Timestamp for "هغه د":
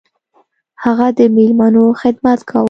0.83-1.19